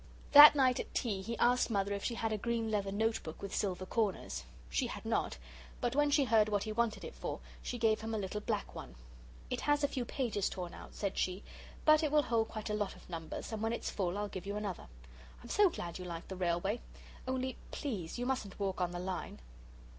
That 0.31 0.55
night 0.55 0.79
at 0.79 0.91
tea 0.95 1.21
he 1.21 1.37
asked 1.37 1.69
Mother 1.69 1.93
if 1.93 2.03
she 2.03 2.15
had 2.15 2.33
a 2.33 2.37
green 2.39 2.71
leather 2.71 2.91
note 2.91 3.21
book 3.21 3.39
with 3.39 3.53
silver 3.53 3.85
corners. 3.85 4.45
She 4.67 4.87
had 4.87 5.05
not; 5.05 5.37
but 5.79 5.95
when 5.95 6.09
she 6.09 6.23
heard 6.23 6.49
what 6.49 6.63
he 6.63 6.71
wanted 6.71 7.03
it 7.03 7.13
for 7.13 7.39
she 7.61 7.77
gave 7.77 8.01
him 8.01 8.15
a 8.15 8.17
little 8.17 8.41
black 8.41 8.73
one. 8.73 8.95
"It 9.51 9.61
has 9.61 9.83
a 9.83 9.87
few 9.87 10.03
pages 10.03 10.49
torn 10.49 10.73
out," 10.73 10.95
said 10.95 11.19
she; 11.19 11.43
"but 11.85 12.01
it 12.01 12.11
will 12.11 12.23
hold 12.23 12.47
quite 12.47 12.71
a 12.71 12.73
lot 12.73 12.95
of 12.95 13.07
numbers, 13.11 13.51
and 13.53 13.61
when 13.61 13.73
it's 13.73 13.91
full 13.91 14.17
I'll 14.17 14.27
give 14.27 14.47
you 14.47 14.55
another. 14.57 14.87
I'm 15.43 15.49
so 15.49 15.69
glad 15.69 15.99
you 15.99 16.05
like 16.05 16.29
the 16.29 16.35
railway. 16.35 16.81
Only, 17.27 17.57
please, 17.69 18.17
you 18.17 18.25
mustn't 18.25 18.59
walk 18.59 18.81
on 18.81 18.93
the 18.93 18.97
line." 18.99 19.37